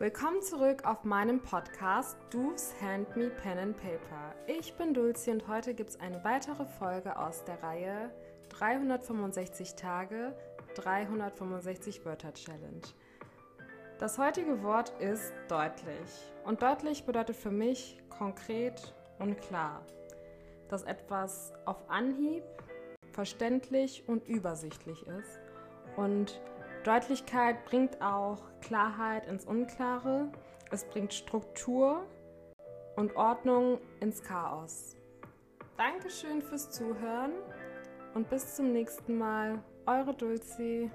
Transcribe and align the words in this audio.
Willkommen 0.00 0.42
zurück 0.42 0.84
auf 0.84 1.04
meinem 1.04 1.40
Podcast 1.40 2.16
Do's 2.30 2.74
Hand 2.82 3.16
Me 3.16 3.30
Pen 3.30 3.58
and 3.58 3.76
Paper. 3.76 4.34
Ich 4.48 4.74
bin 4.74 4.92
Dulcie 4.92 5.30
und 5.30 5.46
heute 5.46 5.72
gibt 5.72 5.90
es 5.90 6.00
eine 6.00 6.24
weitere 6.24 6.66
Folge 6.66 7.16
aus 7.16 7.44
der 7.44 7.62
Reihe 7.62 8.10
365 8.48 9.76
Tage, 9.76 10.36
365 10.74 12.04
Wörter 12.04 12.34
Challenge. 12.34 12.82
Das 14.00 14.18
heutige 14.18 14.64
Wort 14.64 14.92
ist 14.98 15.32
deutlich. 15.46 16.32
Und 16.44 16.62
deutlich 16.62 17.04
bedeutet 17.06 17.36
für 17.36 17.52
mich 17.52 17.96
konkret 18.10 18.92
und 19.20 19.40
klar, 19.40 19.86
dass 20.68 20.82
etwas 20.82 21.52
auf 21.66 21.88
Anhieb 21.88 22.42
verständlich 23.12 24.02
und 24.08 24.26
übersichtlich 24.26 25.06
ist 25.06 25.38
und 25.96 26.40
Deutlichkeit 26.84 27.64
bringt 27.64 28.02
auch 28.02 28.42
Klarheit 28.60 29.26
ins 29.26 29.46
Unklare. 29.46 30.30
Es 30.70 30.84
bringt 30.84 31.14
Struktur 31.14 32.06
und 32.96 33.16
Ordnung 33.16 33.78
ins 34.00 34.22
Chaos. 34.22 34.94
Dankeschön 35.78 36.42
fürs 36.42 36.70
Zuhören 36.70 37.32
und 38.12 38.28
bis 38.28 38.54
zum 38.56 38.72
nächsten 38.72 39.16
Mal. 39.16 39.62
Eure 39.86 40.12
Dulcie. 40.14 40.90